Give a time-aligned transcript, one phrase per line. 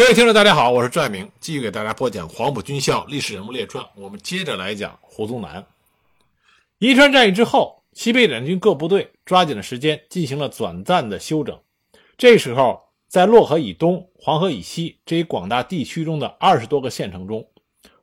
[0.00, 3.84] 各位听众，大家好，我是赵爱明，继续给大家播讲《黄埔军校历史人物列传》。
[3.96, 5.62] 我们接着来讲胡宗南。
[6.78, 11.60] 宜川战役之后，西北两军各部队抓紧了时间进行了短暂的休整。
[12.16, 17.46] 这时候，在洛河以东、黄河以西这一广大地区中的二十多个县城中，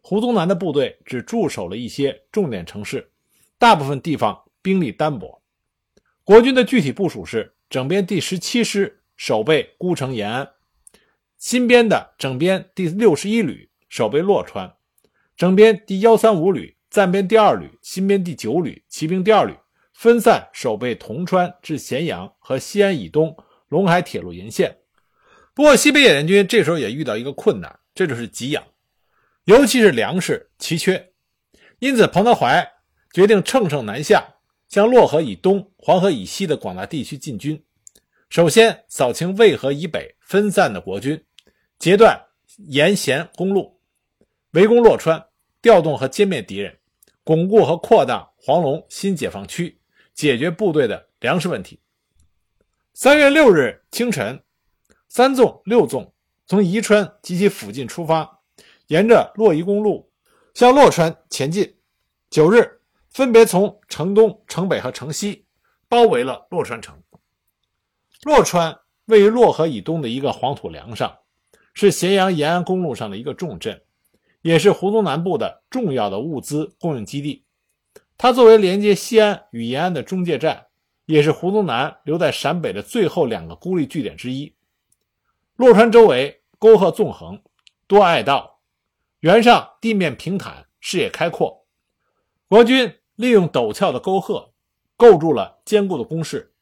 [0.01, 3.09] 胡宗南的部队只驻守了一些重点城市，
[3.57, 5.41] 大部分地方兵力单薄。
[6.23, 10.47] 国军的具体部署是：整编第十七师守备孤城延安。
[11.47, 14.75] 新编的整编第六十一旅守备洛川，
[15.37, 19.55] 整编第幺三五旅、暂编第二旅、新编第九旅、骑兵第二旅
[19.93, 23.33] 分散守备铜川至咸阳和西安以东
[23.69, 24.75] 陇海铁路沿线。
[25.53, 28.61] 不过，西北野战军这时候也遇到一个困难，这就是给养，
[29.45, 31.13] 尤其是粮食奇缺。
[31.79, 32.69] 因此，彭德怀
[33.13, 34.35] 决定乘胜南下，
[34.67, 37.63] 向洛河以东、黄河以西的广大地区进军。
[38.29, 41.23] 首先扫清渭河以北分散的国军。
[41.79, 42.19] 截断
[42.69, 43.79] 沿咸公路，
[44.51, 45.27] 围攻洛川，
[45.61, 46.79] 调动和歼灭敌人，
[47.23, 49.79] 巩固和扩大黄龙新解放区，
[50.15, 51.79] 解决部队的粮食问题。
[52.93, 54.43] 三月六日清晨，
[55.07, 56.11] 三纵、六纵
[56.47, 58.39] 从宜川及其附近出发，
[58.87, 60.11] 沿着洛宜公路
[60.55, 61.77] 向洛川前进。
[62.31, 62.81] 九日，
[63.11, 65.45] 分别从城东、城北和城西
[65.87, 66.99] 包围了洛川城。
[68.23, 71.15] 洛川位于洛河以东的一个黄土梁上。
[71.79, 73.83] 是咸阳延安公路上的一个重镇，
[74.41, 77.45] 也是胡宗南部的重要的物资供应基地。
[78.17, 80.65] 它作为连接西安与延安的中介站，
[81.05, 84.55] 也是胡宗南留在陕北的最后两个孤立据点之一。
[85.55, 87.39] 洛川周围沟壑纵横，
[87.85, 88.59] 多隘道，
[89.19, 91.67] 原上地面平坦，视野开阔。
[92.47, 94.51] 国军利用陡峭的沟壑，
[94.95, 96.55] 构筑了坚固的工事，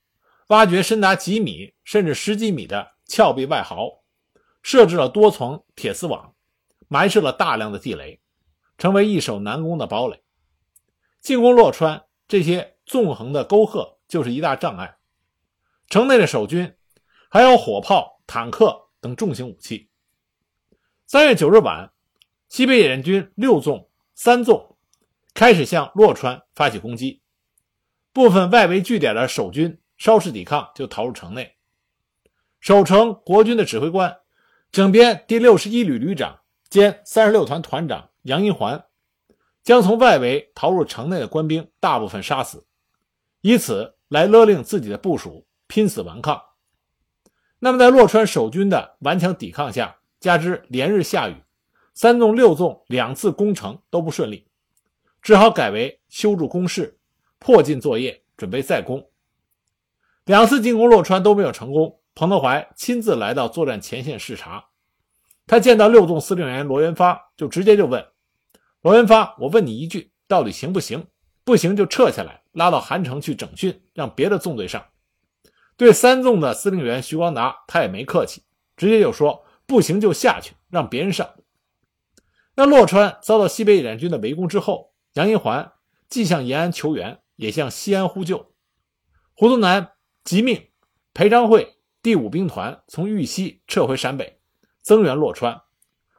[0.47, 4.01] 挖掘深达几米甚至十几米的峭壁外壕。
[4.65, 6.33] 设置了多层铁丝网，
[6.87, 8.19] 埋设了大量的地雷，
[8.79, 10.23] 成为易守难攻的堡垒。
[11.21, 14.97] 进攻洛川，这些纵横的沟壑就是一大障碍。
[15.87, 16.75] 城内的守军
[17.29, 19.91] 还有火炮、坦克等重型武器。
[21.05, 21.93] 三月九日晚，
[22.49, 24.79] 西北野战军六纵、三纵
[25.35, 27.21] 开始向洛川发起攻击。
[28.11, 31.55] 部分外围据点的守军稍事抵抗，就逃入城内。
[32.59, 34.21] 守城国军的指挥官。
[34.75, 38.83] 整编第六十一旅旅长兼三十六团团长杨荫环，
[39.63, 42.67] 将从外围逃入城内的官兵大部分杀死，
[43.39, 46.41] 以此来勒令自己的部署拼死顽抗。
[47.59, 51.35] 那么，在洛川守军的顽强抵抗下，加之连日下雨，
[51.93, 54.45] 三纵六纵两次攻城都不顺利，
[55.21, 56.99] 只好改为修筑工事，
[57.39, 59.09] 迫近作业，准备再攻。
[60.25, 62.01] 两次进攻洛川都没有成功。
[62.15, 64.69] 彭德怀亲自来到作战前线视察，
[65.45, 68.07] 他见到六纵司令员罗元发，就直接就问
[68.81, 71.07] 罗元发：“我问你一句，到底行不行？
[71.43, 74.85] 不行就撤下来，拉到韩城去整训，让别的纵队上。”
[75.75, 78.43] 对三纵的司令员徐光达，他也没客气，
[78.77, 81.29] 直接就说：“不行就下去，让别人上。”
[82.55, 85.73] 那洛川遭到西北野战军的围攻之后，杨荫环
[86.07, 88.53] 既向延安求援，也向西安呼救。
[89.33, 89.91] 胡宗南
[90.23, 90.69] 急命
[91.13, 91.74] 裴昌会。
[92.05, 94.37] 第五兵团从豫西撤回陕北，
[94.83, 95.59] 增援洛川，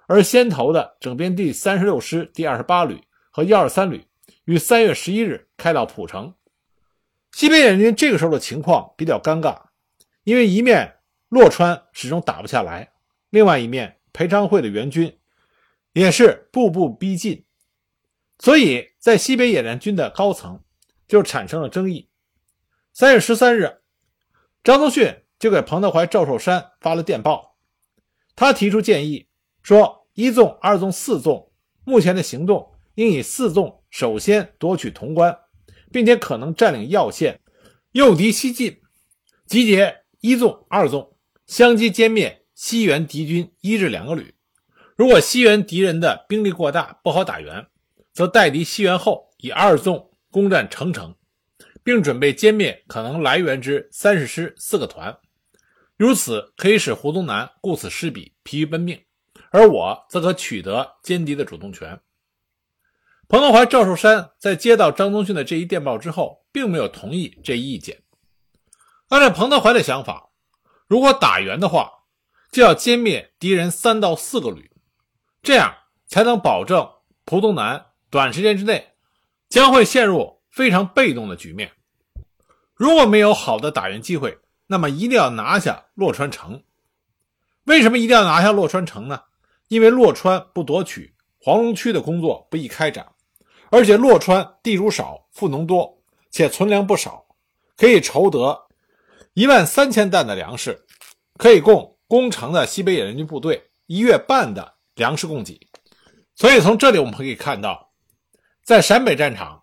[0.09, 4.05] 而先头的整编第三十六师第二十八旅和幺二三旅
[4.47, 6.35] 于三月十一日开到蒲城。
[7.31, 9.63] 西北野军这个时候的情况比较尴尬，
[10.25, 10.93] 因为一面
[11.29, 12.91] 洛川始终打不下来，
[13.31, 15.17] 另外一面裴昌会的援军
[15.93, 17.45] 也是步步逼近，
[18.41, 20.61] 所以在西北野战军的高层
[21.07, 22.09] 就产生了争议。
[22.93, 23.83] 三月十三日，
[24.65, 25.23] 张宗逊。
[25.39, 27.57] 就给彭德怀、赵寿山发了电报，
[28.35, 29.29] 他提出建议
[29.63, 31.53] 说：一纵、二纵、四纵
[31.85, 35.39] 目前的行动应以四纵首先夺取潼关，
[35.93, 37.41] 并且可能占领要县，
[37.93, 38.81] 诱敌西进，
[39.47, 41.17] 集结一纵、二纵
[41.47, 44.35] 相继歼灭西原敌军一至两个旅。
[44.97, 47.67] 如果西原敌人的兵力过大，不好打援，
[48.15, 51.15] 则待敌西援后，以二纵攻占城城，
[51.85, 55.15] 并准备歼灭可能来援之三十师四个团。
[55.97, 59.03] 如此可以使胡宗南顾此失彼，疲于奔命，
[59.51, 62.01] 而我则可取得歼敌的主动权。
[63.29, 68.03] 彭德怀、赵寿山在接到张宗逊的这一电报之后，并没有同意这一意见。
[69.09, 70.31] 按照彭德怀的想法，
[70.87, 71.91] 如果打援的话，
[72.53, 74.71] 就要歼灭敌人三到四个旅，
[75.43, 75.75] 这样
[76.07, 76.89] 才能保证
[77.25, 78.93] 胡宗南短时间之内
[79.49, 81.73] 将会陷入非常被动的局面。
[82.75, 86.63] 如果没有好的打援机会，那么一定要拿下洛川城。
[87.65, 89.23] 为什么一定要拿下洛川城呢？
[89.69, 93.07] 因为洛川不夺取，黄龙区的工作不易开展，
[93.71, 97.27] 而且洛川地主少，富农多，且存粮不少，
[97.77, 98.69] 可以筹得
[99.35, 100.87] 一万三千担的粮食，
[101.37, 105.59] 可以供攻城的西北野人军部队一月半的粮食供给。
[106.37, 107.91] 所以从这里我们可以看到，
[108.63, 109.63] 在陕北战场，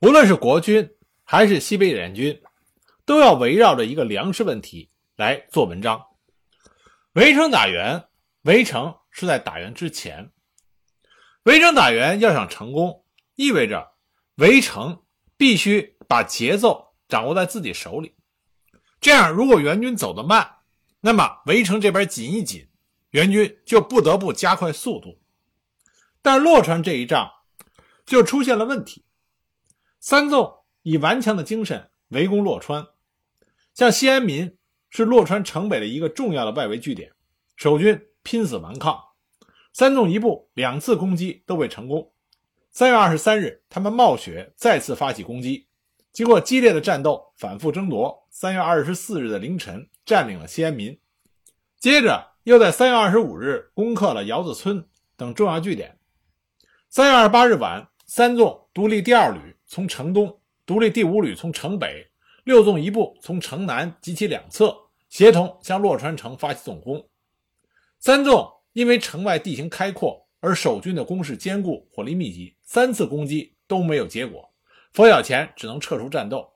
[0.00, 0.88] 无论是国军
[1.24, 2.40] 还是西北野人军，
[3.06, 6.04] 都要围绕着一个粮食问题来做文章。
[7.12, 8.04] 围城打援，
[8.42, 10.32] 围城是在打援之前。
[11.44, 13.04] 围城打援要想成功，
[13.36, 13.92] 意味着
[14.34, 15.04] 围城
[15.36, 18.14] 必须把节奏掌握在自己手里。
[19.00, 20.56] 这样，如果援军走得慢，
[21.00, 22.68] 那么围城这边紧一紧，
[23.10, 25.20] 援军就不得不加快速度。
[26.20, 27.30] 但洛川这一仗
[28.04, 29.04] 就出现了问题。
[30.00, 32.86] 三纵以顽强的精神围攻洛川，
[33.76, 34.56] 像西安民
[34.88, 37.12] 是洛川城北的一个重要的外围据点，
[37.56, 38.98] 守军拼死顽抗。
[39.74, 42.10] 三纵一部两次攻击都未成功。
[42.70, 45.66] 三月二十三日，他们冒雪再次发起攻击，
[46.10, 50.98] 经过激烈的战斗，反复争夺，三月二十四日的凌晨占领了西安民，
[51.78, 54.88] 接着又在三月二十五日攻克了窑子村
[55.18, 55.98] 等重要据点。
[56.88, 62.10] 三月二十八日晚，三纵独立第二旅从城东，独立第五旅从城北，
[62.46, 64.74] 六纵一部从城南及其两侧
[65.10, 67.06] 协同向洛川城发起总攻。
[67.98, 68.54] 三纵。
[68.76, 74.52] 因为城外地形开阔，而守军的攻势坚固，火力密集，三次攻击都没有结果，
[74.92, 76.46] 冯小前只能撤出战斗。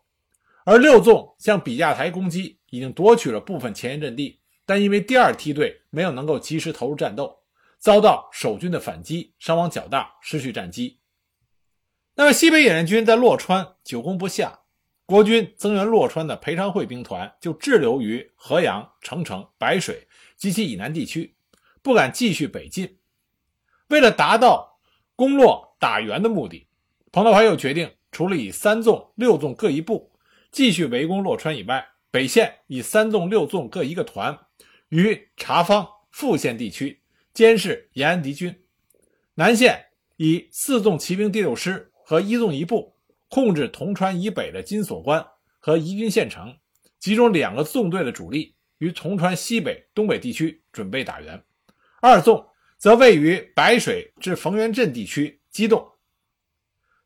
[0.66, 7.38] 而六纵向比架台攻击，已经夺取了部分前沿阵地，但因为第二梯队没有能够及时投入战斗，
[7.78, 10.98] 遭到守军的反击，伤亡较大，失去战机。
[12.16, 14.59] 那么西北野战军在洛川久攻不下，
[15.10, 21.34] 国军增援洛川的裴昌会兵团就滞留于河阳、澄城、白水及其以南地区。
[21.82, 22.98] 不敢继续北进，
[23.88, 24.78] 为了达到
[25.16, 26.68] 攻洛打援的目的，
[27.10, 30.12] 彭德怀又决定，除了以三纵、六纵各一部
[30.52, 34.38] 继续围攻洛川以外，北线以三纵、六纵各一个团，
[34.90, 37.00] 于察方、富县地区
[37.34, 38.52] 监视延安敌军；
[39.34, 39.86] 南线
[40.18, 42.94] 以四纵骑兵第六师和一纵一部
[43.30, 45.24] 控制铜川以北的金锁关
[45.60, 46.58] 和宜君县城，
[46.98, 51.40] 集中两个纵队的主力于铜川西北、东北地区准备打援。
[52.02, 52.44] 二纵
[52.76, 55.92] 则位于白水至冯源镇地区机动。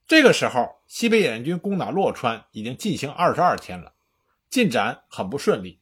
[0.06, 3.92] 这个时候，西北野战军攻打洛川已经进行二十二天了，
[4.48, 5.80] 进展很不顺利。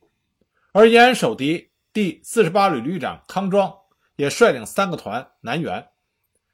[0.73, 3.73] 而延安守敌第四十八旅旅长康庄
[4.17, 5.89] 也率领三个团南援。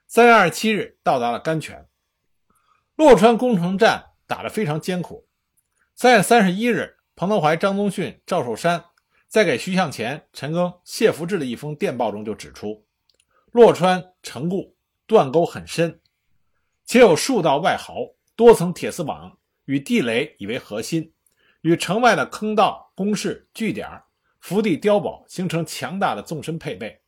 [0.07, 1.89] 三月二十七日到达了甘泉。
[2.99, 5.29] 洛川攻城战打得非常艰苦。
[5.95, 8.87] 三月三十一日，彭德怀、张宗逊、赵寿山。
[9.29, 12.85] 在给徐向前、陈赓、谢福志的一封电报中就指出，
[13.53, 14.75] 洛川城固，
[15.07, 16.01] 断沟很深，
[16.85, 21.13] 且有数道外壕、多层铁丝网与地雷以为核心，
[21.61, 23.89] 与城外的坑道、工事、据点、
[24.41, 27.03] 伏地碉堡形成强大的纵深配备。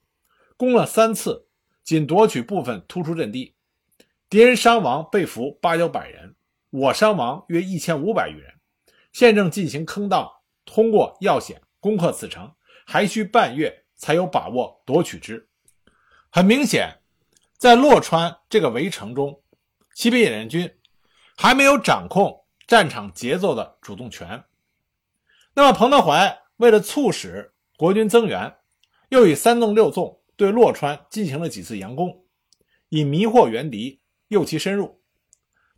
[0.57, 1.49] 攻了三次，
[1.83, 3.57] 仅夺取部分突出阵地，
[4.31, 6.37] 敌人伤亡被俘八九百人，
[6.71, 8.55] 我伤亡约一千五百余人。
[9.13, 11.61] 现正进行坑道，通过要险。
[11.81, 12.55] 攻克此城
[12.87, 15.49] 还需半月才有把握夺取之。
[16.31, 17.01] 很明显，
[17.57, 19.43] 在洛川这个围城中，
[19.95, 20.71] 西北野战军
[21.37, 24.45] 还没有掌控战场节奏的主动权。
[25.55, 28.59] 那么，彭德怀为了促使国军增援，
[29.09, 32.25] 又以三纵六纵对洛川进行了几次佯攻，
[32.91, 34.00] 以迷惑援敌，
[34.31, 35.01] 诱其深入。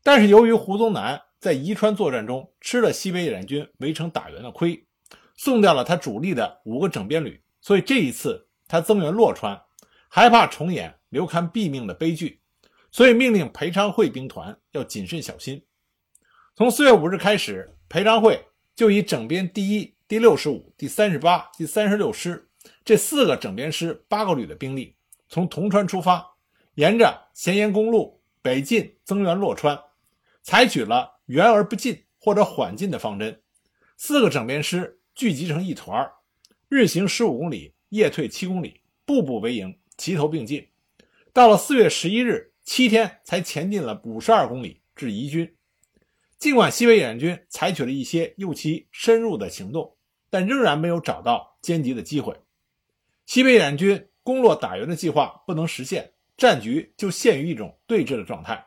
[0.02, 4.86] 但是，由于胡宗南在宜川作战中吃了西北野战军围城打援的亏。
[5.34, 9.60] 送掉了他主力的五个整编旅，所以这一次他增援洛川，
[10.08, 12.40] 害怕重演刘戡毙命的悲剧，
[12.92, 15.64] 所以命令裴昌会兵团要谨慎小心。
[16.54, 18.44] 从四月五日开始，裴昌会
[18.76, 22.48] 就以整编第一、第六十五、第三十八、第三十六师
[22.84, 24.94] 这四个整编师八个旅的兵力，
[25.28, 26.24] 从铜川出发，
[26.74, 29.80] 沿着咸盐公路北进增援洛川，
[30.42, 33.40] 采取了援而不进或者缓进的方针。
[33.96, 34.98] 四个整编师。
[35.14, 36.10] 聚集成一团
[36.70, 40.66] 日行十五公里，夜退七公里，步步为营，齐头并进。
[41.34, 45.54] 到了四月十一日，七天才前进了五十二公里至宜君。
[46.38, 49.94] 尽管西北野战军采取了一些诱其深入的行动，
[50.30, 52.34] 但仍然没有找到歼敌的机会。
[53.26, 58.66] 西北野战军攻洛打援的计划不能实现，战局就陷于一种对峙的状态。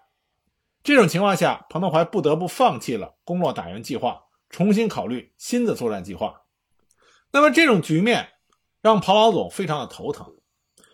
[0.84, 4.22] 这种情况下，彭德怀不得不放弃了攻洛打援计划。
[4.48, 6.43] 重新考虑新的作战计划，
[7.31, 8.29] 那么这种局面
[8.79, 10.34] 让彭老总非常的头疼，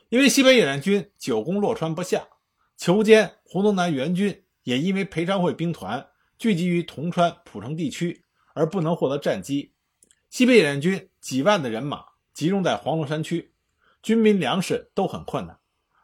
[0.09, 2.27] 因为西北野战军久攻洛川不下，
[2.75, 6.07] 求间胡宗南援军也因为裴昌会兵团
[6.39, 8.25] 聚集于铜川、蒲城地区
[8.55, 9.75] 而不能获得战机。
[10.29, 13.53] 西北野战军几万的人马集中在黄龙山区，
[14.01, 15.59] 军民粮食都很困难。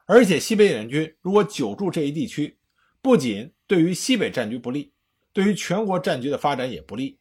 [0.07, 2.57] 而且西北野战军如果久驻这一地区，
[3.01, 4.91] 不仅对于西北战局不利，
[5.31, 7.19] 对于全国战局的发展也不利。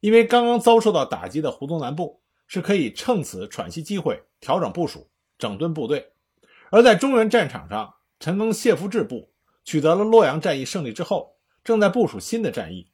[0.00, 5.08] 因为刚刚遭受到打击的胡宗南部是可以趁此喘息机会调整部署、
[5.38, 6.00] 整顿部队；
[6.70, 9.30] 而在中原战场上，陈赓、谢福志部
[9.62, 12.90] 取得了洛阳战役胜利之后，正在部署新的战役。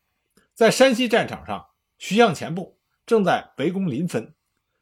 [0.53, 1.65] 在山西战场上，
[1.97, 2.77] 徐向前部。
[3.07, 4.35] 正在围攻临汾，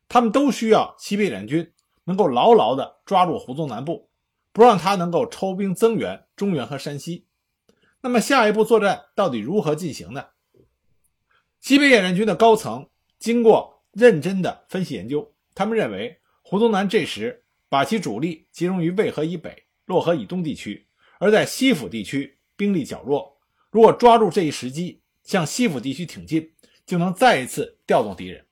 [0.08, 1.72] 他们都需要西北联军
[2.02, 4.10] 能够牢牢地抓住胡宗南部，
[4.56, 7.26] 不让他能够抽兵增援中原和山西。
[8.00, 10.28] 那么下一步作战到底如何进行呢？
[11.60, 20.86] 西北野战军的高层经过认真的分析研究，他们认为胡宗南这时把其主力集中于渭河以北、洛河以东地区，
[21.18, 23.36] 而在西府地区兵力较弱。
[23.70, 26.50] 如果抓住这一时机，向西府地区挺进。
[26.86, 28.46] 就能再一次调动敌人。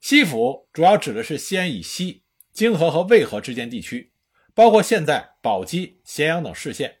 [0.00, 2.22] 西府主要指的是西安以西
[2.54, 4.12] 泾河和渭河之间地区，
[4.54, 6.98] 包括现在宝鸡、咸阳等市县，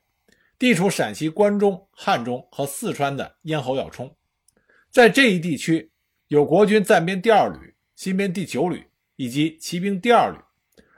[0.58, 4.14] 地处陕西关中、汉中和四川的咽喉要冲。
[4.90, 5.92] 在这一地区，
[6.28, 8.84] 有国军暂编第二旅、新编第九旅
[9.16, 10.38] 以及骑兵第二旅；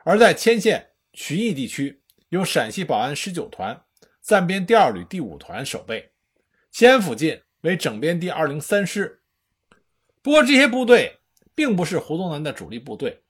[0.04, 3.82] 而在迁县旬邑地区，有陕西保安十九团
[4.20, 6.10] 暂编第二旅第五团守备。
[6.72, 9.20] 西安附近为整编第二零三师。
[10.22, 11.18] 不过这些部队
[11.54, 13.22] 并不是胡宗南的主力部队，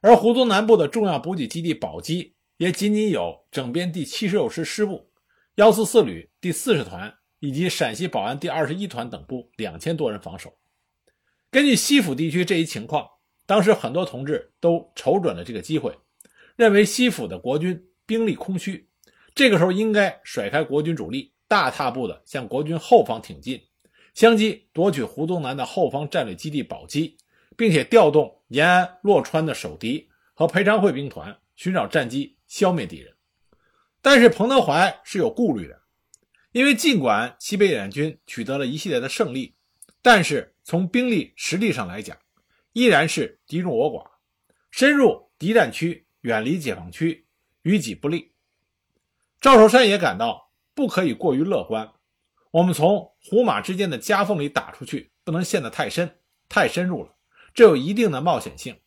[0.00, 5.08] 而胡宗南部的重要补给基地宝鸡也仅仅有整编第七十六师师部、
[5.54, 10.52] 幺四四旅第四十团以及陕西保安第二十一团等部两千多人防守。
[11.52, 13.08] 根据西府地区这一情况，
[13.46, 15.96] 当时很多同志都瞅准了这个机会，
[16.56, 18.88] 认为西府的国军兵力空虚，
[19.36, 23.62] 这个时候应该甩开国军主力，大踏步的向国军后方挺进。
[24.14, 27.16] 相继夺取胡宗南的后方战略基地宝鸡，
[27.56, 33.14] 并且调动延安、洛川的守敌和裴昌会兵团寻找战机消灭敌人。
[34.02, 35.82] 但是彭德怀是有顾虑的，
[36.50, 39.54] 因为尽管西北野战军取得了一系列的胜利，
[40.02, 42.16] 但是从兵力实力上来讲，
[42.72, 44.10] 依然是敌众我寡，
[44.70, 47.26] 深入敌占区，远离解放区，
[47.62, 48.32] 于己不利。
[49.40, 51.92] 赵守山也感到不可以过于乐观。
[52.50, 57.14] 我们从胡马之间的夹缝里打出去，不能陷得太深、太深入了，
[57.52, 58.80] 这有一定的冒险性。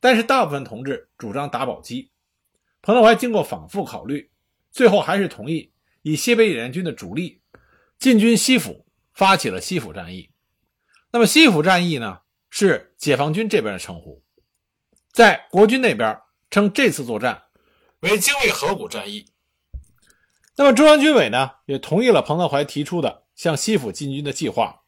[0.00, 2.11] 但是大部分同志主张打宝鸡，
[2.82, 4.30] 彭德怀经过反复考虑，
[4.72, 5.72] 最后还是同意
[6.02, 7.40] 以西北野战军的主力
[7.96, 8.84] 进军西府，
[9.14, 10.30] 发起了西府战役。
[11.12, 12.18] 那么西府战役呢，
[12.50, 14.24] 是解放军这边的称呼，
[15.12, 16.18] 在国军那边
[16.50, 17.44] 称这次作战
[18.00, 19.26] 为精卫河谷战役。
[20.56, 24.82] 那么中央军委呢，也同意了彭德怀提出的向西府进军的计划，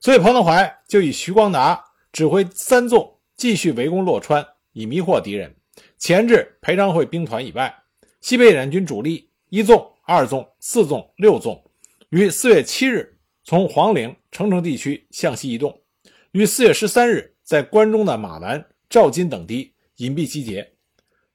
[0.00, 5.56] 所以彭德怀就以徐光达指挥三纵继续围攻洛川，以迷惑敌人，
[5.98, 7.74] 钳制裴昌会兵团以外，
[8.20, 11.62] 西北野战军主力一纵、二纵、四纵、六纵，
[12.10, 15.82] 于四月七日从黄陵、澄城地区向西移动，
[16.32, 20.74] 于四月十三日在关中的马兰、赵金等地隐蔽集结。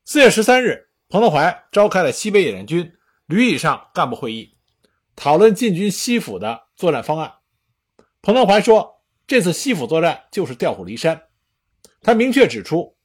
[0.06, 2.92] 四月十三日，彭德怀召开了西北野战军。
[3.28, 4.58] 旅以上干部会议
[5.16, 7.32] 讨论进军西府的作战方案。
[8.24, 11.22] 彭德怀说：“这次西府作战就是调虎离山。”
[12.01, 12.98] 他明确指出：“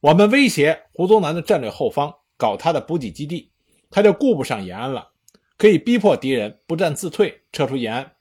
[0.00, 3.50] 我们威胁胡宗南的战略后方，搞他的补给基地，
[3.90, 5.10] 他就顾不上延安了。
[5.56, 8.12] 可以逼迫敌人不战自退，撤出延安。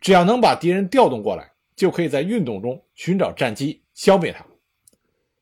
[0.00, 4.46] 只要能把敌人调动过来，就可以在运动中寻找战机，消灭他。”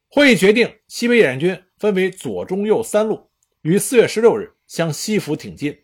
[0.09, 3.29] 会议决定，西北野战军分为左、中、右三路，
[3.63, 4.53] 于四月十六日。
[4.67, 5.79] 向西府挺进，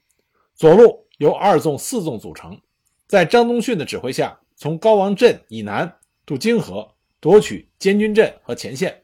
[0.55, 2.59] 左路由二纵、四纵组成，
[3.07, 9.03] 在张宗逊的指挥下，从高王镇以南渡泾河，夺取监军镇和前线。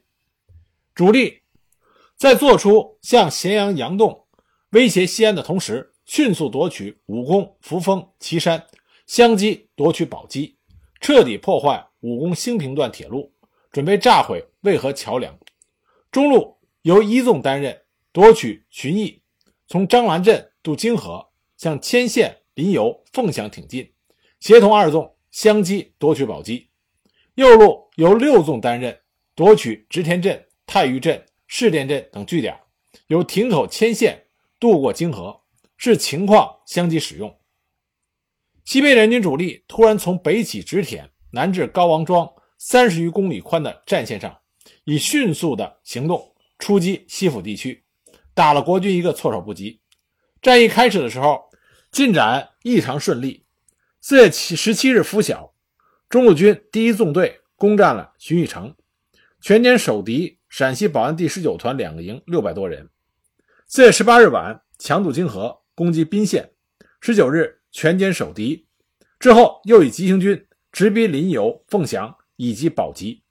[0.96, 1.42] 主力
[2.16, 4.24] 在做出向咸阳阳洞
[4.70, 8.66] 威胁西安的同时，迅速夺取武功、扶风、岐山，
[9.06, 10.56] 相继夺取宝鸡，
[10.98, 13.30] 彻底破坏武功兴平段铁路，
[13.70, 15.38] 准备炸毁渭河桥梁。
[16.10, 17.78] 中路由一纵担任，
[18.10, 19.20] 夺取旬邑。
[19.66, 23.92] 从张兰镇渡泾河，向千县、临游、凤翔挺进，
[24.40, 26.70] 协同二纵相继夺取宝鸡。
[27.34, 28.98] 右路由六纵担任，
[29.34, 32.58] 夺取直田镇、太玉镇、市店镇等据点，
[33.06, 34.26] 由亭口、牵线
[34.58, 35.42] 渡过泾河，
[35.76, 37.38] 视情况相继使用。
[38.64, 44.40] 西北联军主力突然从北起直田，南至高王庄，三十余公里宽的战线上，
[44.84, 47.84] 以迅速的行动出击西府地区，
[48.34, 49.80] 打了国军一个措手不及。
[50.42, 51.48] 战役开始的时候，
[51.92, 53.44] 进展异常顺利。
[54.00, 55.54] 四月七十七日拂晓，
[56.08, 58.74] 中路军第一纵队攻占了荀彧城，
[59.40, 62.88] 全歼守敌陕西保安第十九团两个营六百多人。
[63.66, 66.52] 四月十八日晚，强渡泾河，攻击宾县。
[67.00, 68.66] 十九日全歼守敌，
[69.18, 73.22] 之后又以急行军直逼临游、凤翔以及宝鸡。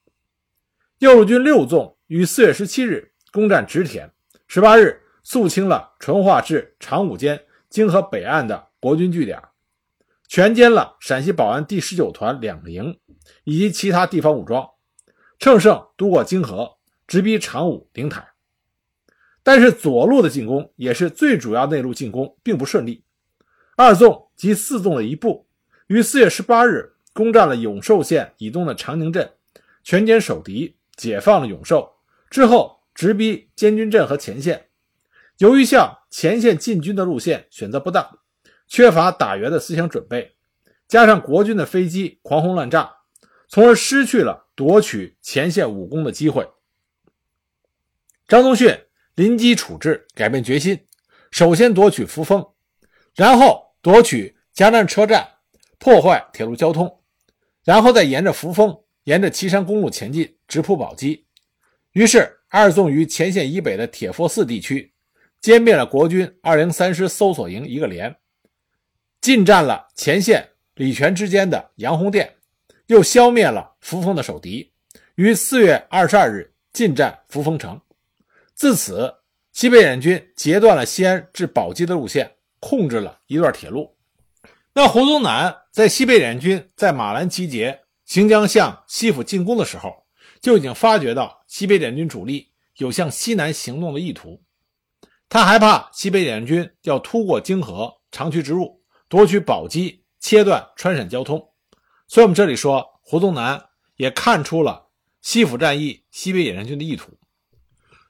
[1.00, 4.12] 右路军六纵于四月十七日攻占直田，
[4.48, 9.42] 十八日肃清了淳化至长武间泾河北岸的国军据点，
[10.28, 13.00] 全歼了陕西保安第十九团两个营
[13.44, 14.70] 以及其他地方武装，
[15.40, 16.75] 乘胜渡过泾河，
[17.08, 18.28] 直逼长武、灵台。
[19.44, 23.04] 但是左路的进攻也是最主要内陆进攻，并不顺利。
[23.76, 25.48] 二纵及四纵的一部
[25.88, 29.32] 于四月十八日攻占了永寿县以东的长宁镇，
[29.84, 31.94] 全歼守敌，解放了永寿。
[32.30, 34.68] 之后直逼监军镇和前线。
[35.38, 38.20] 由于向前线进军的路线选择不当，
[38.68, 40.36] 缺乏打援的思想准备，
[40.88, 42.92] 加上国军的飞机狂轰滥炸，
[43.48, 46.50] 从而失去了夺取前线武功的机会。
[48.28, 48.76] 张宗逊
[49.16, 50.80] 临机处置，改变决心，
[51.32, 52.46] 首先夺取扶风，
[53.16, 53.64] 然后。
[53.86, 55.24] 夺取嘉南车站，
[55.78, 57.04] 破坏铁路交通，
[57.64, 61.28] 然后再沿着扶风，沿着岐山公路前进，直扑宝鸡。
[61.92, 64.92] 于是，二纵于前线以北的铁佛寺地区
[65.40, 68.16] 歼灭了国军二零三师搜索营一个连，
[69.22, 72.38] 进占了前线礼泉之间的杨洪店，
[72.88, 74.74] 又消灭了扶风的守敌。
[75.14, 77.80] 于四月二十二日进占扶风城。
[78.56, 79.14] 自此，
[79.52, 82.32] 西北野军截断了西安至宝鸡的路线。
[82.62, 83.96] 控制了一段铁路，
[84.74, 90.08] 那胡宗南在西北联军在马兰集结，行将向西府进攻的时候，
[90.42, 94.42] 就已经发觉到西北联军主力有向西南行动的意图。
[95.30, 101.38] 他害怕西北联军要突过泾河，长驱直入，夺取宝鸡，切断川陕交通。
[102.08, 103.64] 所以，我们这里说胡宗南
[103.98, 104.88] 也看出了
[105.22, 107.16] 西府战役西北野战军的意图，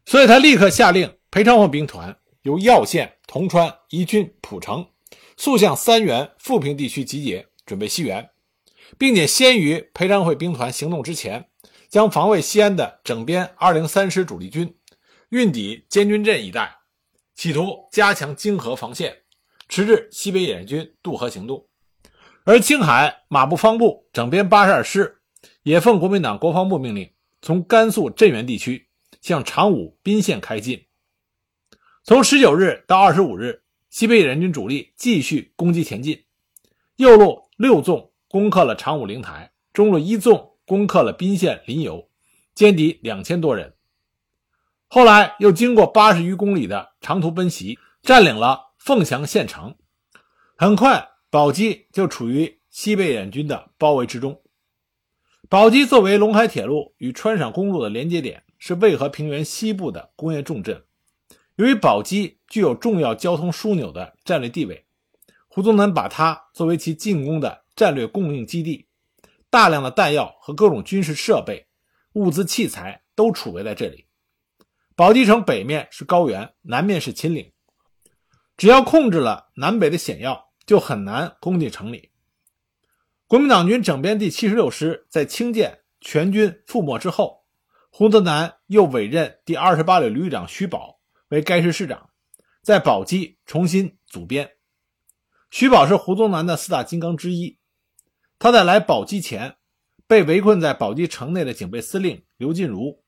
[0.06, 2.16] 所以他立刻下令裴昌会兵团。
[2.44, 4.88] 由耀县、铜川、宜君、蒲城
[5.36, 8.30] 速向三原、富平地区集结，准备西援，
[9.00, 11.50] 并且先于裴昌会兵团行动之前，
[11.90, 14.76] 将防卫西安的整编二零三师主力军
[15.30, 16.72] 运抵监军镇一带，
[17.34, 19.24] 企图加强泾河防线，
[19.68, 21.66] 迟滞西北野军渡河行动。
[22.44, 25.18] 而青海马步方部整编八十二师
[25.64, 28.85] 也奉国民党国防部命令，从甘肃镇原地区
[29.26, 30.86] 向长武、宾县开进。
[32.04, 36.26] 从十九日到二十五日，西北野军主力继续攻击前进。
[36.98, 42.08] 右路六纵攻克了长武灵台，中路一纵攻克了宾县临游，
[42.56, 43.74] 歼敌两千多人。
[44.86, 49.76] 后来又经过八十余公里的长途奔袭，占领了凤翔县城。
[50.56, 54.44] 很快，宝鸡就处于西北野军的包围之中。
[55.50, 60.86] 宝鸡作为陇海铁路与川陕公路的连接点，是渭河平原西部的工业重镇。
[61.56, 64.88] 由于宝鸡具有重要交通枢纽的战略地位，
[65.48, 68.88] 胡宗南把它作为其进攻的战略供应基地，
[69.52, 71.68] 大量的弹药和各种军事设备、
[72.14, 74.08] 物资器材都储备在这里。
[74.96, 77.54] 宝鸡城北面是高原，南面是秦岭，
[78.58, 82.10] 只要控制了南北的险要，就很难攻进城里。
[83.28, 87.45] 国民党军整编第七十六师在清涧全军覆没之后，
[87.98, 91.00] 胡宗南又委任第二十八旅旅长徐宝。
[91.30, 92.10] 为该师师长，
[92.62, 94.52] 在宝鸡重新组编。
[95.50, 97.58] 徐宝是胡宗南的四大金刚之一。
[98.38, 99.56] 他在来宝鸡前，
[100.08, 103.02] 被围困在宝鸡城内的警备司令刘进如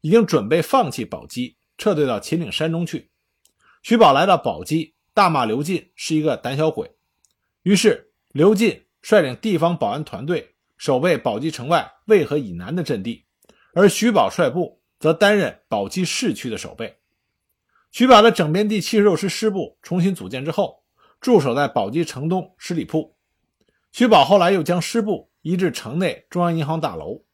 [0.00, 3.10] 已经准备放弃宝鸡，撤退到秦岭山中去。
[3.82, 6.90] 徐宝来到宝鸡，大骂刘进是一个胆小鬼。
[7.62, 13.26] 于是刘进率领地方保安团队守卫宝鸡城外渭河以南的阵地，
[13.72, 16.98] 而徐宝率部则担任宝鸡市区的守备。
[17.90, 20.84] 徐宝的整编第七十六师师部重新组建之后，
[21.20, 23.16] 驻守在宝鸡城东十里铺。
[23.92, 27.24] 徐宝后来又将师部移至城内中央银行大楼。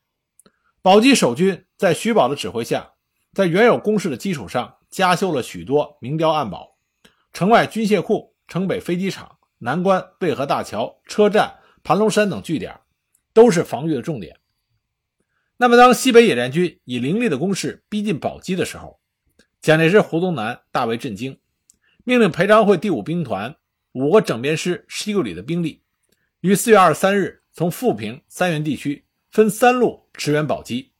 [0.80, 2.92] 宝鸡守军在徐宝的指挥下，
[3.32, 6.76] 在原有工事的基础上加修了许多明碉暗堡。
[7.32, 12.80] 城外军械库、城北飞机场、南关、渭河大桥、车站、盘龙山等据点，
[13.34, 14.38] 都是防御的重点。
[15.58, 19.00] 那么，当西北野战军以凌厉的攻势逼近宝鸡的时候，
[19.62, 21.38] 蒋介石、胡宗南大为震惊，
[22.04, 23.56] 命令裴昌会第五兵团
[23.92, 25.80] 五个整编师十一个旅的兵力，
[26.40, 30.92] 于四月二十三日从富平、三原地区分三路驰援宝鸡，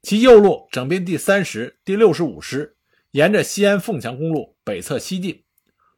[0.00, 2.74] 其右路整编第三十、第六十五师
[3.10, 5.44] 沿着西安凤翔公路北侧西进，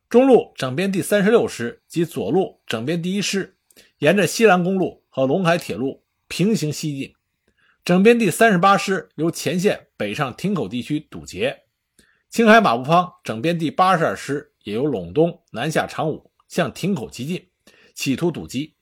[0.08, 3.56] 中路整编第三十六师及左路整编第一师
[3.98, 7.14] 沿着西兰公路和陇海铁路平行西进，
[7.84, 11.64] 整编第三十八师由前线北上亭口地区堵截，
[12.30, 17.50] 青海马步芳整编第八十二师也由陇东南下长武，向亭口急进，
[17.94, 18.76] 企图堵击。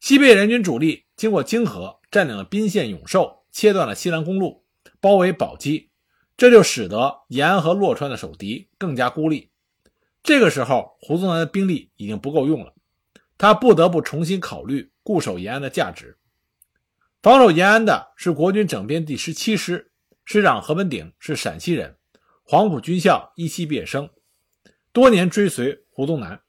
[0.00, 4.64] 西北联军主力经过泾河，占领了宾县永寿，切断了西兰公路，
[5.00, 5.90] 包围宝鸡，
[6.36, 9.52] 这就使得延安和洛川的守敌更加孤立。
[10.24, 12.74] 这个时候，胡宗南的兵力已经不够用了，
[13.38, 16.18] 他不得不重新考虑固守延安的价值。
[17.24, 19.90] 防守延安的是国军整编第十七师，
[20.26, 21.96] 师长何文鼎是陕西人，
[22.42, 24.10] 黄埔军校一期毕业生，
[24.92, 26.42] 多年追随胡宗南。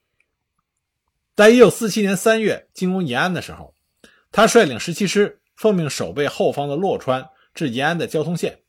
[1.33, 3.73] 在一九四七年三月进攻延安的时候，
[4.33, 8.59] 他率领十七师奉命守备后方的洛川至延安的交通线。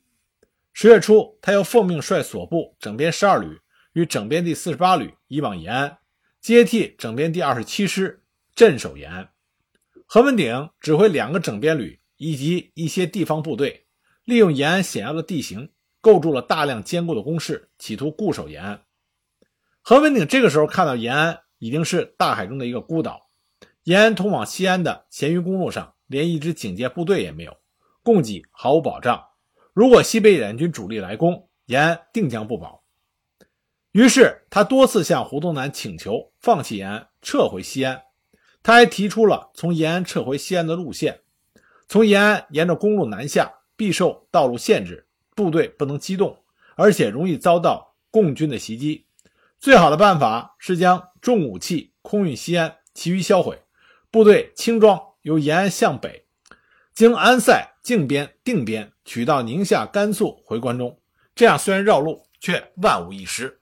[0.72, 3.58] 十月初，他又奉命率所部整编十二旅
[3.94, 5.98] 与整编第四十八旅移往延安，
[6.40, 8.22] 接替整编第二十七师
[8.54, 9.28] 镇守延安。
[10.06, 13.86] 何文鼎指挥两个整编旅以及一些地方部队，
[14.24, 18.82] 利用延安险要的地形，构筑了大量坚固的工事，企图固守延安。
[19.82, 21.40] 何文鼎这个时候看到延安。
[21.58, 23.30] 已经是大海中的一个孤岛，
[23.84, 27.56] 延安通往西安的咸鱼公路上连一支警戒部队也没有，
[28.02, 29.24] 供给毫无保障。
[29.72, 32.84] 如果西北野战军主力来攻，延安定将不保。
[33.92, 38.02] 于是他多次向胡宗南请求放弃延安，撤回西安。
[38.66, 41.20] 他还提出了从延安撤回西安的路线：
[41.86, 46.42] 从延安沿着公路南下，必受道路限制，部队不能机动，
[46.74, 49.06] 而且容易遭到共军的袭击。
[49.60, 53.62] 最好的办法是将重武器空运西安，其余销毁。
[54.10, 56.26] 部队轻装由延安向北，
[56.92, 60.98] 经安塞、靖边、定边，取到宁夏、甘肃回关中。
[61.36, 63.60] 这样虽然绕路，却万无一失。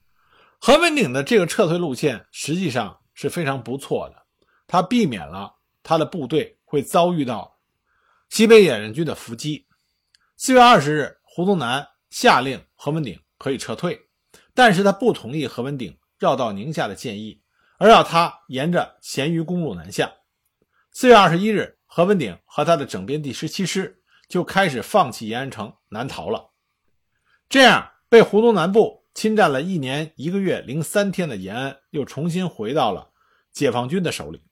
[0.59, 4.24] 何文鼎的这个撤退路线实际上是非常不错的，
[4.67, 7.59] 他避免了他的部队会遭遇到
[8.29, 9.67] 西北野战军的伏击。
[10.37, 14.01] 四月二十日，胡宗南下令何文鼎可以撤退。
[14.53, 17.43] 但是他不同意何文鼎绕道宁夏的建议，
[17.77, 20.13] 而要他沿着咸鱼公路南下。
[20.93, 26.53] 四月二十一日，何文鼎和他的整编第十七师就开始放弃延安城南逃了。
[27.49, 33.13] 这样，被胡宗南部侵占了一年一个月零三天的延安，又重新回到了
[33.53, 34.43] 解放军的手里。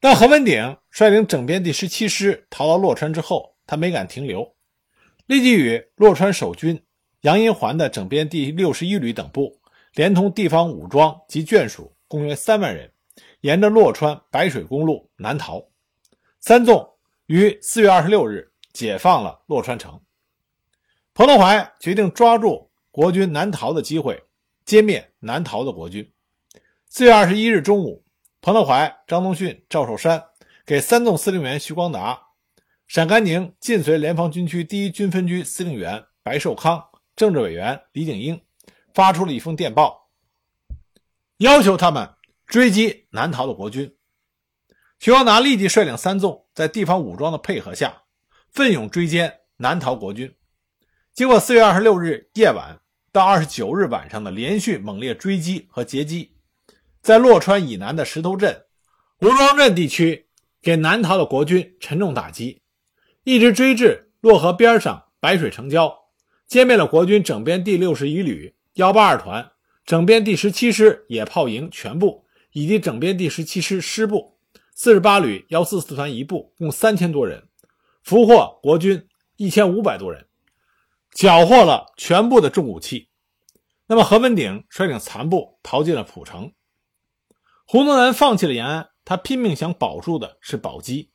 [0.00, 4.54] 当何文鼎率领整编第十七师逃到洛川之后，他没敢停留，
[5.26, 6.80] 立即与洛川守军。
[7.22, 9.58] 杨荫环的整编第六十一旅等部，
[9.94, 12.88] 连同地方武装及眷属，共约三万人，
[13.40, 15.60] 沿着洛川白水公路南逃。
[16.38, 16.88] 三纵
[17.26, 20.00] 于四月二十六日解放了洛川城。
[21.12, 24.22] 彭德怀决定抓住国军南逃的机会，
[24.64, 26.08] 歼灭南逃的国军。
[26.86, 28.04] 四月二十一日中午，
[28.48, 30.24] 彭德怀、张宗逊、赵寿山
[30.64, 32.18] 给三纵司令员徐光达、
[32.86, 36.82] 陕甘宁晋绥联防军区第一军分区司令员白寿康。
[37.14, 38.40] 政治委员李景英
[38.94, 40.08] 发出了一封电报，
[41.36, 42.08] 要求他们
[42.46, 43.94] 追击南逃的国军。
[44.98, 48.04] 徐光达立即率领三纵，在地方武装的配合下，
[48.50, 50.34] 奋勇追歼南逃国军。
[51.12, 52.80] 经过四月二十六日夜晚
[53.12, 56.37] 到二十九日晚上的连续猛烈追击和截击，
[57.08, 58.64] 在洛川以南的石头镇、
[59.22, 60.28] 吴庄镇地区，
[60.60, 62.60] 给南逃的国军沉重打击，
[63.24, 66.00] 一直追至洛河边上白水城郊。
[66.46, 69.52] 歼灭了国军整编第六十一旅、幺八二团、
[69.86, 74.36] 整编第十七师野炮营全部，以及整编第十七师师部、
[74.74, 77.48] 四十八旅幺四四团一部，共三千多人，
[78.02, 80.26] 俘获国军一千五百多人，
[81.14, 83.08] 缴获了全部的重武器。
[83.86, 86.52] 那么何文鼎率领残部逃进了蒲城。
[87.70, 91.10] 胡宗南放弃了延安，他拼命想保住的是宝鸡。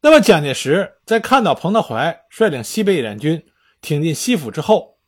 [0.00, 3.44] 那么蒋介石在看到彭德怀率领西北野战军。
[3.80, 4.98] 挺进西府之后，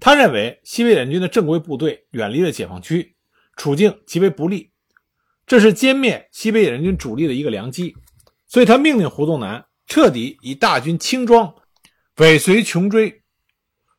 [0.00, 3.14] 他认为西北野战军的正规部队远离了解放区，
[3.56, 4.72] 处境极为不利，
[5.46, 7.94] 这是歼灭西北野战军主力的一个良机，
[8.48, 11.54] 所以他命令胡宗南彻底以大军轻装
[12.16, 13.22] 尾随穷追，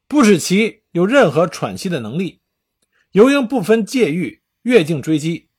[0.09, 2.41] 不使其有任何喘息的能力。
[3.11, 5.49] 尤应不分界域越境追击，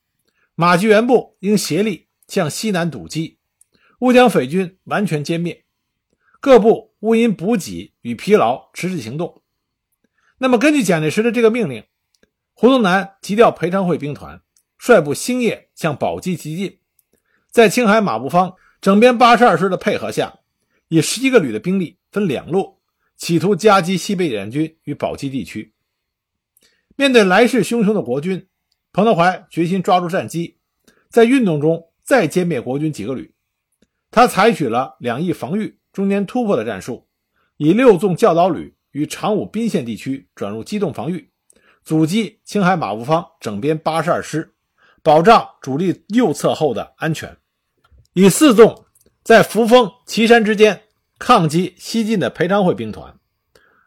[0.59, 3.37] 马继元部应协力向西南堵击，
[3.99, 5.65] 勿将匪军完全歼灭。
[6.39, 9.43] 各部勿因补给与疲劳迟滞行动。
[10.39, 11.83] 那么，根据蒋介石的这个命令，
[12.53, 14.41] 胡宗南急调裴昌会兵团，
[14.79, 16.79] 率部星夜向宝鸡急进。
[17.51, 20.39] 在青海马步芳整编八十二师的配合下，
[20.87, 22.79] 以十一个旅的兵力分两路，
[23.15, 25.75] 企图夹击西北野战军与宝鸡地区。
[26.95, 28.47] 面对来势汹汹的国军，
[28.93, 30.57] 彭德怀决心抓住战机，
[31.09, 33.33] 在运动中再歼灭国军几个旅。
[34.09, 37.07] 他采取了两翼防御、中间突破的战术，
[37.57, 41.29] 以六纵教导旅于长武宾县地区转入机动防御，
[41.83, 44.55] 阻击青海马步芳整编八十二师，
[45.03, 47.29] 保障主力右侧后的安全；
[48.13, 48.85] 以四纵
[49.23, 50.81] 在扶风、岐山之间
[51.19, 53.19] 抗击西进的裴昌会兵团；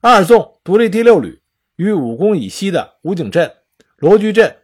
[0.00, 1.42] 二纵独立第六旅
[1.76, 3.50] 于武功以西的武井镇、
[3.96, 4.54] 罗居镇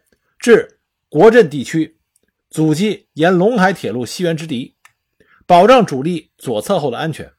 [0.47, 0.79] 至
[1.09, 1.99] 国镇地区，
[2.49, 4.77] 阻击沿陇海铁路西援之敌。
[5.45, 7.33] 保障主力左侧后的安全，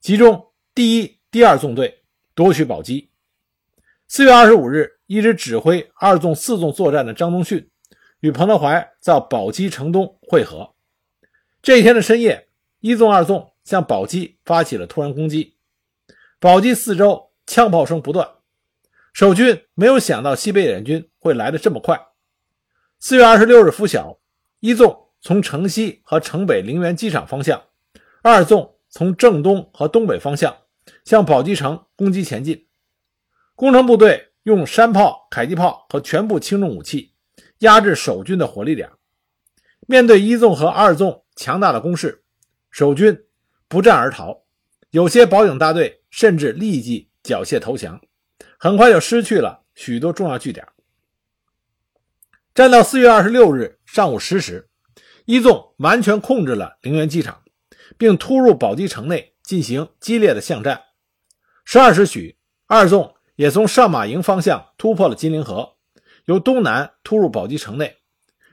[0.00, 2.02] 集中第一、第二纵队
[2.34, 3.12] 夺取宝鸡。
[4.08, 7.70] 四月二十五日，一直指挥二纵、四纵作战的张宗逊
[8.18, 10.74] 与彭德怀在宝鸡城东会合。
[11.62, 12.48] 这一天的深夜，
[12.80, 15.54] 一纵、二纵向宝鸡发起了突然攻击。
[16.40, 18.28] 宝鸡四周枪炮声不断，
[19.12, 22.08] 守军没有想到西北野战军会来得这么快。
[23.04, 24.20] 四月二十六日拂晓，
[24.60, 25.08] 一纵。
[25.20, 27.60] 从城西和城北陵园机场方向，
[28.22, 30.56] 二纵从正东和东北方向
[31.04, 32.68] 向宝鸡城攻击前进。
[33.56, 37.12] 攻城部队用山炮、迫击炮和全部轻重武器
[37.58, 38.88] 压制守军的火力点。
[39.88, 42.22] 面对一纵和二纵强大的攻势，
[42.70, 43.24] 守军
[43.66, 44.44] 不战而逃，
[44.90, 48.00] 有些保警大队甚至立即缴械投降，
[48.58, 50.64] 很快就失去了许多重要据点。
[52.54, 54.68] 战到四月二十六日上午十时。
[55.24, 57.42] 一纵完全控制了陵园机场，
[57.96, 60.82] 并突入宝鸡城内进行激烈的巷战。
[61.64, 62.36] 十二时许，
[62.66, 65.76] 二纵也从上马营方向突破了金陵河，
[66.26, 67.98] 由东南突入宝鸡城内，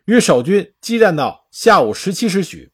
[0.05, 2.71] 与守军激战到下午十七时许，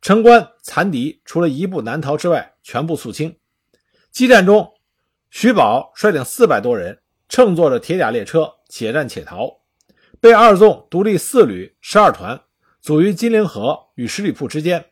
[0.00, 3.36] 城关残敌除了一部难逃之外，全部肃清。
[4.10, 4.72] 激战中，
[5.28, 9.63] 徐宝率领四百多人乘坐着铁甲列车且战且逃，
[10.24, 12.40] 被二纵独立四旅十二团。
[12.80, 14.86] 阻于金陵河与十里铺之间，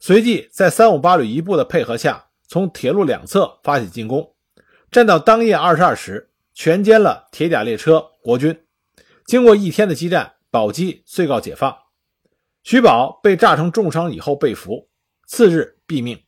[0.00, 4.34] 随即在三五八旅一部的配合下，从铁路两侧发起进攻，
[4.90, 8.64] 战到当夜二十二时，全歼了铁甲列车国军。
[9.24, 11.78] 经过一天的激战，宝鸡遂告解放。
[12.64, 14.88] 徐宝被炸成重伤以后被俘，
[15.24, 16.20] 次日毙命。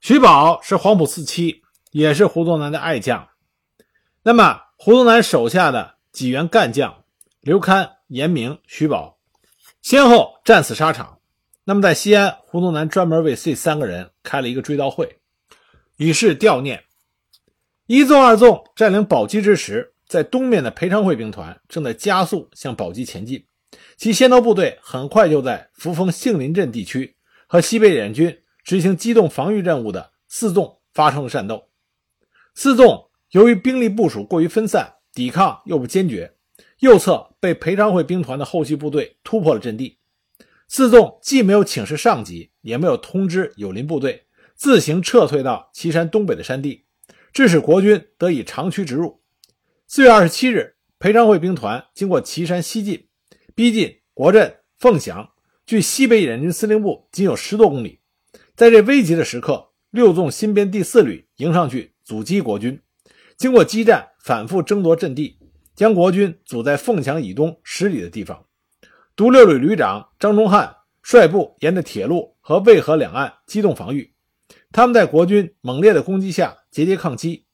[0.00, 1.60] 徐宝是黄埔四期，
[1.90, 3.28] 也是胡宗南的爱将。
[4.22, 7.01] 那么，胡宗南手下的几员干将
[7.42, 9.18] 刘戡、严明、徐宝。
[9.80, 11.18] 先后战死沙场。
[11.64, 15.18] 那么，在西安，胡宗南专门为这三个人开了一个追悼会，
[15.96, 16.84] 以示悼念。
[17.86, 23.44] 一纵、二纵占领宝鸡之时，在东面的裴昌会兵团正在加速向宝鸡前进，
[23.96, 27.16] 其先头部队很快就在扶风杏林镇地区
[27.48, 31.68] 和西北野军执行机动防御任务的四纵发生了战斗。
[32.54, 36.36] 四纵由于兵力部署过于分散，抵抗又不坚决。
[36.78, 39.98] 右侧被裴昌会兵团的后续部队突破了阵地，
[40.68, 46.84] 四纵既没有请示上级，也没有通知友邻部队，自行撤退到岐山东北的山地，
[47.32, 49.20] 致使国军得以长驱直入。
[49.88, 53.08] 四月二十七日，裴昌会兵团经过岐山西进，
[53.56, 55.30] 逼近国镇凤翔，
[55.66, 57.98] 距西北野军司令部仅有十多公里。
[58.54, 62.80] 在这危急的时刻，六纵新编第四旅迎上去阻击国军，
[63.36, 65.40] 经过激战，反复争夺阵地。
[65.74, 68.44] 将国军阻在凤翔以东十里的地方，
[69.16, 74.14] 独六旅旅长张忠汉率部沿着铁路和渭河两岸机动防御。
[74.70, 77.46] 他们在国军猛烈的攻击下节节抗击，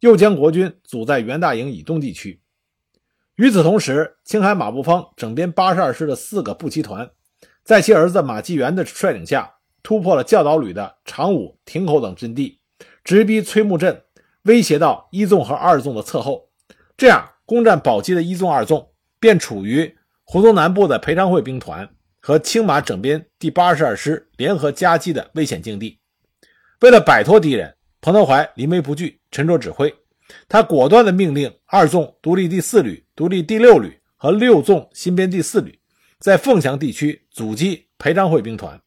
[0.00, 2.42] 又将国军阻在袁大营以东地区。
[3.36, 7.10] 与此同时，青海马步芳整编八十二师的四个步骑团，
[7.64, 12.60] 在其儿子马继元的率领下，突破了教导旅的长武、亭口等阵地，
[13.02, 14.02] 直逼崔木镇，
[14.42, 16.50] 威胁到一纵和二纵的侧后。
[16.96, 17.29] 这样。
[17.50, 25.98] 攻占宝鸡的一纵、二纵便处于胡宗南部的裴昌会兵团和青马整编第八十二师联合夹击的危险境地。
[26.80, 29.92] 为了摆脱敌人，彭德怀临危不惧，沉着指挥。
[30.48, 35.76] 他果断地命令二纵独立第四旅、独立第六旅和六纵新编第四旅
[36.20, 38.80] 在凤翔地区阻击裴昌会兵团，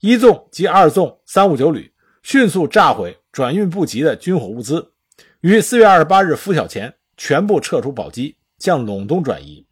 [0.00, 1.90] 一纵及二纵三五九旅
[2.22, 4.92] 迅速炸毁转运不及的军火物资，
[5.40, 6.92] 于四月二十八日拂晓前。
[7.24, 9.64] 全部撤出宝鸡，向陇东转移。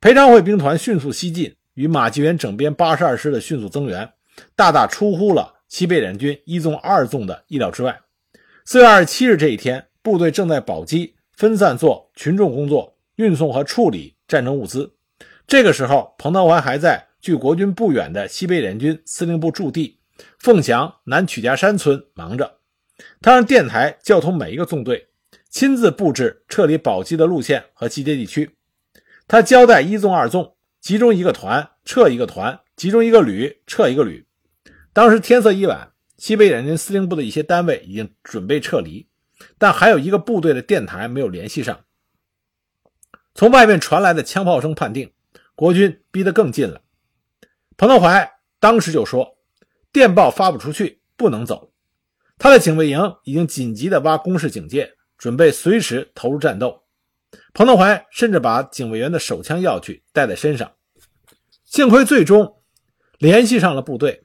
[0.00, 4.08] 裴昌会兵团迅速西进，与马继元整编八十二师的迅速增援，
[4.54, 8.00] 大大出乎了西北联军一纵、二纵的意料之外。
[8.64, 14.94] 四月二十七日这一天，部队正在宝鸡分散做群众工作，运送和处理战争物资。
[15.48, 19.98] 这个时候，彭德怀还在距国军不远的西北联军司令部驻地
[20.38, 22.58] 凤翔南曲家山村忙着。
[23.20, 25.08] 他让电台交通每一个纵队，
[25.50, 28.56] 亲自布置撤离宝鸡的路线和集结地区。
[29.26, 34.26] 他交代一纵、二纵集中一个团，撤一个团；集中一个旅，撤一个旅。
[34.92, 39.08] 当时天色已晚，西北联军司令部的一些单位已经准备撤离，
[39.58, 41.84] 但还有一个部队的电台没有联系上。
[43.34, 45.12] 从外面传来的枪炮声判定，
[45.54, 46.82] 国军逼得更近了。
[47.76, 49.38] 彭德怀当时就说
[49.92, 51.72] ：“电报发不出去，不能走。”
[52.38, 56.82] 他的警卫营已经紧急地挖工事警戒，准备随时投入战斗。
[57.52, 60.72] 彭德怀甚至把警卫员的手枪要去带在身上。
[61.66, 62.62] 幸亏最终
[63.18, 64.24] 联系上了部队。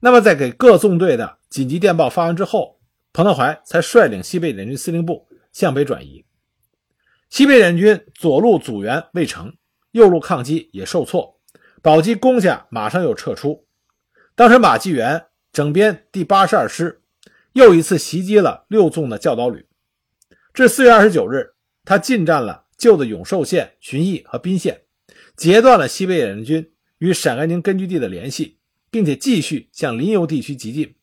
[0.00, 2.80] 那么，在给各纵队的紧急电报发完之后，
[3.12, 6.24] 彭德怀才率领西北联军司令部向北转移。
[7.30, 9.54] 西北联军左路阻援未成，
[9.92, 11.38] 右路抗击也受挫，
[11.80, 13.64] 宝鸡攻下马上又撤出。
[14.34, 17.02] 当时马继元整编第八十二师
[17.52, 19.66] 又一次袭击了六纵的教导旅。
[20.54, 24.82] 至四月二十九日，他进占了旧的永寿县、旬邑和宾县，
[25.36, 28.58] 截断了西北野联军与陕甘宁根据地的联系，
[28.90, 30.94] 并且继续向临游地区急进。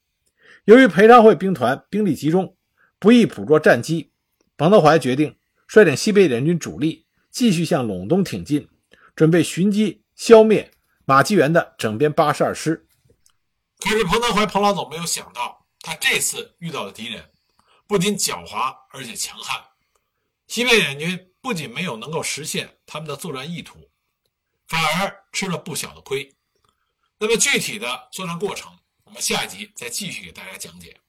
[0.65, 2.55] 由于裴昌会兵团兵力集中，
[2.99, 4.11] 不易捕捉战机，
[4.55, 5.35] 彭德怀决定。
[5.67, 8.67] 率领西北野联军主力继续向陇东挺进，
[9.15, 10.71] 准备寻机消灭
[11.05, 12.87] 马继元的整编八十二师。
[13.79, 17.23] 可是彭德怀彭老总没有想到，他这次遇到的敌人
[17.87, 19.63] 不仅狡猾，而且强悍。
[20.47, 23.89] 西北联军不仅没有能够实现他们的作战意图，
[24.67, 26.35] 反而吃了不小的亏。
[27.17, 30.99] 那么具体的作战过程，我们下一集再继续给大家讲解。